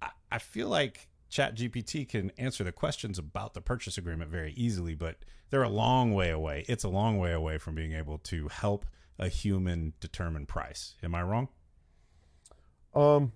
[0.00, 4.52] I, I feel like Chat GPT can answer the questions about the purchase agreement very
[4.52, 5.16] easily, but
[5.50, 6.64] they're a long way away.
[6.68, 8.86] It's a long way away from being able to help
[9.18, 10.94] a human determine price.
[11.02, 11.48] Am I wrong?
[12.94, 13.32] Um,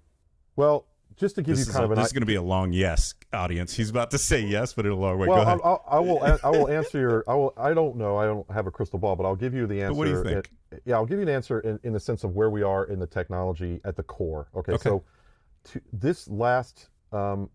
[0.56, 2.34] well, just to give This you kind a- of an this is going to be
[2.34, 3.74] a long yes audience.
[3.74, 5.28] He's about to say yes, but in a long way.
[5.28, 5.60] well, Go ahead.
[5.64, 6.38] I'll, I'll, I will.
[6.44, 7.24] I will answer your.
[7.28, 7.52] I will.
[7.56, 8.16] I don't know.
[8.16, 9.90] I don't have a crystal ball, but I'll give you the answer.
[9.90, 10.50] But what do you think?
[10.84, 12.98] Yeah, I'll give you an answer in, in the sense of where we are in
[12.98, 14.48] the technology at the core.
[14.54, 14.82] Okay, Okay.
[14.88, 15.04] so
[15.64, 17.48] to, this last um,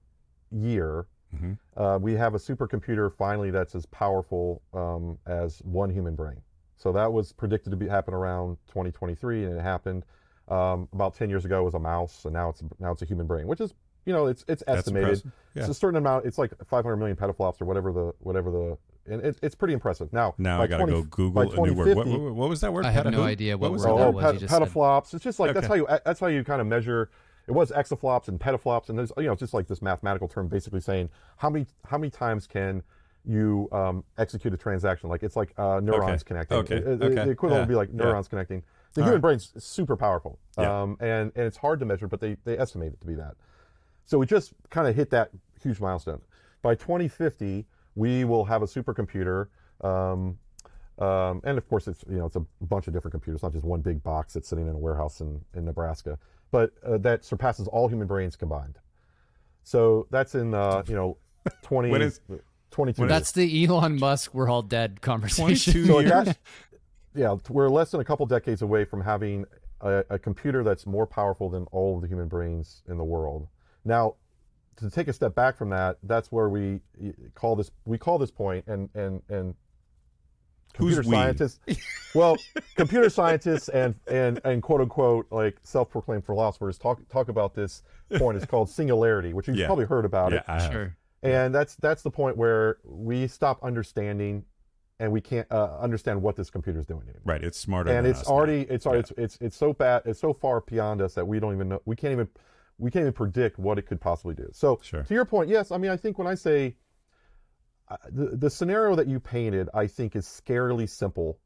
[0.52, 1.58] year, Mhm.
[1.76, 6.42] uh, we have a supercomputer finally that's as powerful um, as one human brain.
[6.78, 10.06] So that was predicted to be happen around 2023, and it happened.
[10.48, 13.06] Um, about 10 years ago, it was a mouse, and now it's now it's a
[13.06, 13.74] human brain, which is
[14.06, 15.22] you know it's it's estimated.
[15.54, 15.64] Yeah.
[15.64, 16.26] It's a certain amount.
[16.26, 20.12] It's like 500 million petaflops or whatever the whatever the and it, it's pretty impressive.
[20.14, 21.96] Now now I got to 20 go Google a new word.
[21.96, 22.86] What, what, what was that word?
[22.86, 23.28] I have Peta no who?
[23.28, 23.98] idea what was word that?
[23.98, 24.62] that oh, was pet- you just said.
[24.64, 25.14] petaflops.
[25.14, 27.10] It's just like that's how you that's how you kind of measure.
[27.48, 30.48] It was exaflops and petaflops, and there's you know it's just like this mathematical term,
[30.50, 32.84] basically saying how many how many times can
[33.26, 35.10] you um, execute a transaction?
[35.10, 36.28] Like it's like uh, neurons Okay.
[36.28, 36.58] connecting.
[36.60, 36.78] Okay.
[36.78, 37.16] Uh, the- Okay.
[37.26, 37.78] The equivalent would be Yeah.
[37.80, 38.04] like Yeah.
[38.06, 38.64] neurons connecting.
[38.94, 39.22] The All human right.
[39.22, 40.82] brain's super powerful, Yeah.
[40.82, 43.36] um, and and it's hard to measure, but they they estimate it to be that.
[44.06, 46.22] So we just kind of hit that huge milestone.
[46.62, 47.66] By 2050,
[47.98, 49.48] we will have a supercomputer,
[49.82, 50.38] um,
[51.00, 53.66] um, and of course, it's you know it's a bunch of different computers, not just
[53.66, 56.18] one big box that's sitting in a warehouse in, in Nebraska,
[56.52, 58.78] but uh, that surpasses all human brains combined.
[59.64, 61.18] So that's in uh, you know
[61.64, 62.20] 20, When is-
[62.72, 63.20] 22 when years.
[63.20, 65.74] That's the Elon Musk "we're all dead" conversation.
[65.74, 66.12] 22 So years.
[66.12, 66.38] that,
[67.16, 69.46] yeah, we're less than a couple decades away from having
[69.82, 73.48] a, a computer that's more powerful than all of the human brains in the world.
[73.86, 74.16] Now,
[74.78, 76.82] to take a step back from that, that's where we
[77.36, 79.56] call this we call this point and and and
[80.78, 81.16] Who's computer we?
[81.16, 81.60] scientists.
[82.14, 82.38] well,
[82.76, 87.84] computer scientists and and and quote unquote like self-proclaimed philosophers talk talk about this
[88.18, 88.38] point.
[88.38, 89.66] It's called singularity, which you've Yeah.
[89.66, 90.44] probably heard about yeah, it.
[90.48, 90.96] I sure.
[91.24, 94.46] And that's that's the point where we stop understanding,
[95.00, 97.22] and we can't uh, understand what this computer is doing anymore.
[97.26, 97.90] Right, it's smarter.
[97.90, 98.34] And than it's us now.
[98.36, 98.94] already it's, Yeah.
[98.94, 101.82] it's it's it's so bad it's so far beyond us that we don't even know
[101.86, 102.28] we can't even
[102.78, 104.48] we can't even predict what it could possibly do.
[104.52, 105.04] So Sure.
[105.04, 106.76] to your point, yes, I mean I think when I say
[107.90, 111.40] uh, the the scenario that you painted, I think is scarily simple.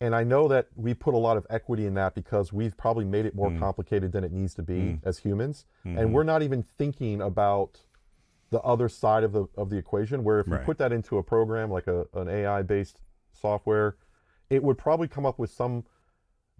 [0.00, 3.04] And I know that we put a lot of equity in that because we've probably
[3.04, 3.60] made it more Mm.
[3.60, 5.00] complicated than it needs to be Mm.
[5.04, 5.98] as humans Mhm.
[5.98, 7.84] and we're not even thinking about
[8.50, 11.22] the other side of the of the equation where if you put that into a
[11.22, 13.00] program like a, an ai based
[13.30, 13.96] software
[14.50, 15.84] it would probably come up with some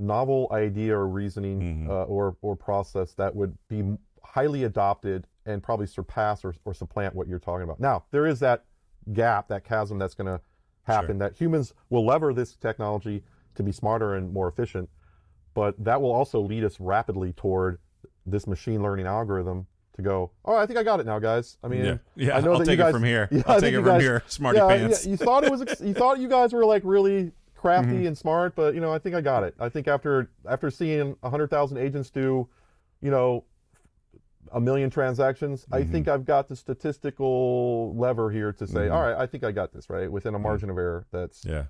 [0.03, 1.89] novel idea or reasoning Mhm.
[1.89, 7.15] uh, or or process that would be highly adopted and probably surpass or, or supplant
[7.15, 8.65] what you're talking about now there is that
[9.13, 10.41] gap that chasm that's going to
[10.85, 13.23] happen that humans will lever this technology
[13.55, 14.89] to be smarter and more efficient
[15.55, 17.79] but that will also lead us rapidly toward
[18.27, 20.31] this machine learning algorithm to go.
[20.47, 21.59] Oh, I think I got it now, guys.
[21.63, 22.37] I mean, yeah, yeah.
[22.37, 23.29] I know I'll that take you guys, it from here.
[23.31, 24.23] Yeah, I'll take it from guys- here.
[24.27, 25.05] Smarty yeah, pants.
[25.05, 25.61] yeah, you thought it was.
[25.83, 28.07] You thought you guys were like really crafty Mm-hmm.
[28.09, 29.55] and smart, but you know, I think I got it.
[29.61, 32.49] I think after after seeing hundred thousand agents do,
[33.01, 33.45] you know,
[34.53, 35.93] a million transactions, I Mm-hmm.
[35.93, 38.93] think I've got the statistical lever here to say, Mhm.
[38.93, 41.07] all right, I think I got this right within a margin of error.
[41.13, 41.67] That's yeah,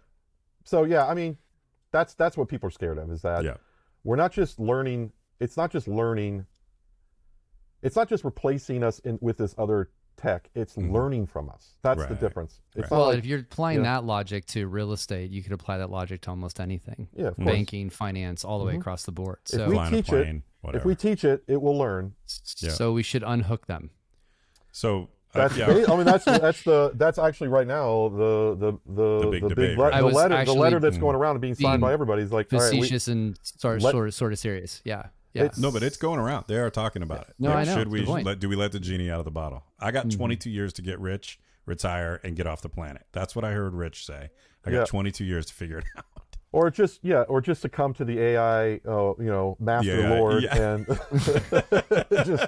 [0.65, 0.85] so.
[0.85, 1.37] Yeah, I mean,
[1.91, 3.59] that's that's what people are scared of is that yeah.
[4.03, 6.47] we're not just learning it's not just learning
[7.83, 9.91] it's not just replacing us in, with this other
[10.23, 10.93] tech it's Mhm.
[10.93, 12.91] learning from us that's the difference it's right.
[12.97, 13.95] Well, like, if you're applying yeah.
[14.01, 17.09] that logic to real estate, you could apply that logic to almost anything.
[17.15, 17.47] yeah of course.
[17.47, 18.81] Banking, finance, all the way Mhm.
[18.81, 19.39] across the board.
[19.53, 20.79] If we Flying a teach it- whatever.
[20.81, 22.15] if we teach it it will learn
[22.59, 22.71] Yeah.
[22.71, 23.91] so we should unhook them.
[24.71, 28.73] so uh, that's yeah, i mean that's that's the that's actually right now the the
[28.87, 29.93] the The big debate, right?
[29.93, 31.01] le- I the was letter the letter that's Mm.
[31.01, 33.39] going around and being signed being by everybody is like all right, we, Facetious and
[33.43, 34.81] sort, Let- sort, sort of serious.
[34.85, 35.07] Yeah.
[35.35, 35.45] Yeah.
[35.45, 36.45] It's- no, but it's going around.
[36.49, 37.35] They are talking about it.
[37.39, 37.75] No, Like, I know.
[37.79, 38.39] Should we let?
[38.39, 39.65] Do we let the genie out of the bottle?
[39.81, 40.19] I got Mm-hmm.
[40.19, 43.07] 22 years to get rich, retire, and get off the planet.
[43.13, 44.31] That's what I heard Rich say.
[44.65, 44.85] I got Yeah.
[44.85, 46.05] 22 years to figure it out.
[46.53, 50.11] Or just yeah, or just to come to the AI, uh, you know, master Yeah,
[50.19, 50.57] lord yeah.
[50.75, 50.87] and
[52.27, 52.47] just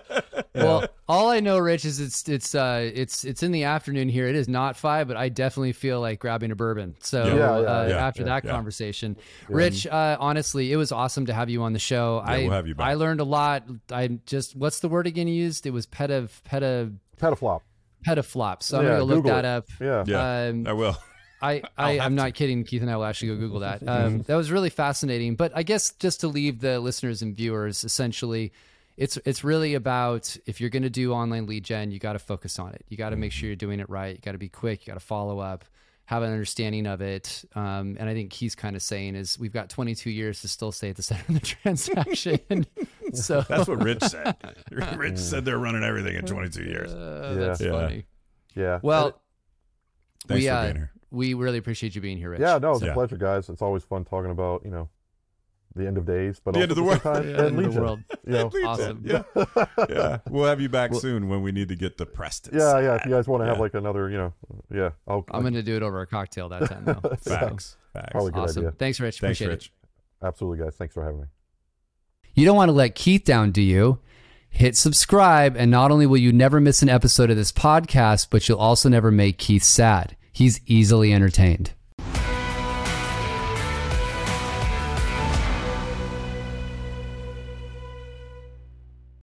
[0.55, 4.27] Well, all I know, Rich, is it's it's uh it's it's in the afternoon here.
[4.29, 6.95] It is not five, but I definitely feel like grabbing a bourbon.
[7.01, 7.35] So Yeah.
[7.35, 8.51] Yeah, uh, yeah, yeah, after yeah, that yeah.
[8.51, 9.17] conversation,
[9.49, 12.23] Rich, uh, honestly, it was awesome to have you on the show.
[12.25, 12.87] I we'll have you back.
[12.87, 13.65] I learned a lot.
[13.91, 15.67] I just what's the word again you used?
[15.67, 17.61] It was peta peta petaflop.
[18.07, 18.63] petaflop.
[18.63, 19.49] So I'm gonna go look Google that it.
[19.49, 19.67] up.
[19.81, 20.05] Yeah.
[20.07, 20.97] Yeah, Um, I will.
[21.45, 22.65] I, I I'm not kidding.
[22.65, 23.83] Keith and I will actually go Google that.
[23.89, 25.37] Um, that was really fascinating.
[25.37, 28.53] But I guess just to leave the listeners and viewers, essentially,
[28.97, 32.19] it's it's really about if you're going to do online lead gen, you got to
[32.19, 32.85] focus on it.
[32.89, 34.15] You got to make sure you're doing it right.
[34.17, 34.87] You got to be quick.
[34.87, 35.65] You got to follow up,
[36.07, 37.45] have an understanding of it.
[37.55, 40.71] Um, and I think he's kind of saying is we've got 22 years to still
[40.73, 42.67] stay at the center of the transaction.
[43.15, 44.37] so That's what Rich said.
[44.71, 46.93] Rich said they're running everything in 22 years.
[46.93, 47.47] uh, Yeah.
[47.47, 47.71] that's Yeah.
[47.73, 48.07] funny.
[48.55, 48.79] Yeah.
[48.83, 49.21] Well,
[50.29, 50.91] Thanks we for uh, being here.
[51.15, 52.41] We really appreciate you being here, Rich.
[52.41, 52.91] yeah, no, it's Yeah.
[52.91, 53.49] a pleasure, guys.
[53.49, 54.89] It's always fun talking about you know
[55.77, 57.01] the end of days, but The end of the world.
[57.03, 58.01] time, Yeah, and end of the world.
[58.27, 59.03] You know, Awesome.
[59.05, 59.23] Yeah.
[59.89, 60.19] yeah.
[60.29, 62.57] We'll have you back soon when we need to get the Preston.
[62.57, 62.95] yeah, yeah.
[62.95, 64.33] If you guys want to have like another, you know,
[64.73, 67.01] yeah, I'll, I'm going to do it over a cocktail that time, though.
[67.21, 67.77] Facts.
[67.93, 68.09] Facts.
[68.12, 68.62] Probably good awesome.
[68.67, 68.73] idea.
[68.79, 69.21] Thanks, Rich.
[69.21, 69.73] Thanks, Appreciate Rich.
[70.23, 70.27] it.
[70.27, 70.77] Absolutely, guys.
[70.77, 71.27] Thanks for having me.
[72.35, 73.99] You don't want to let Keith down, do you?
[74.51, 78.49] Hit subscribe, and not only will you never miss an episode of this podcast, but
[78.49, 80.17] you'll also never make Keith sad.
[80.35, 81.74] He's easily entertained.